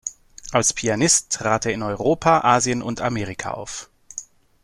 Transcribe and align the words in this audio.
Als 0.51 0.73
Pianist 0.73 1.31
trat 1.31 1.67
er 1.67 1.73
in 1.73 1.83
Europa, 1.83 2.39
Asien 2.39 2.81
und 2.81 3.01
Amerika 3.01 3.51
auf. 3.51 3.87